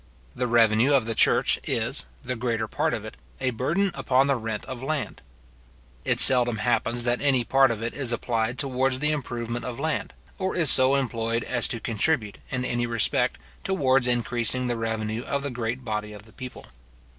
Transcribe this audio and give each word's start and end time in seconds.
The 0.35 0.47
revenue 0.47 0.93
of 0.95 1.05
the 1.05 1.13
church 1.13 1.59
is, 1.63 2.07
the 2.23 2.35
greater 2.35 2.67
part 2.67 2.95
of 2.95 3.05
it, 3.05 3.17
a 3.39 3.51
burden 3.51 3.91
upon 3.93 4.25
the 4.25 4.35
rent 4.35 4.65
of 4.65 4.81
land. 4.81 5.21
It 6.03 6.19
seldom 6.19 6.57
happens 6.57 7.03
that 7.03 7.21
any 7.21 7.43
part 7.43 7.69
of 7.69 7.83
it 7.83 7.93
is 7.93 8.11
applied 8.11 8.57
towards 8.57 8.97
the 8.97 9.11
improvement 9.11 9.63
of 9.63 9.79
land; 9.79 10.13
or 10.39 10.55
is 10.55 10.71
so 10.71 10.95
employed 10.95 11.43
as 11.43 11.67
to 11.67 11.79
contribute, 11.79 12.39
in 12.49 12.65
any 12.65 12.87
respect, 12.87 13.37
towards 13.63 14.07
increasing 14.07 14.65
the 14.65 14.75
revenue 14.75 15.21
of 15.21 15.43
the 15.43 15.51
great 15.51 15.85
body 15.85 16.13
of 16.13 16.23
the 16.25 16.33
people. 16.33 16.65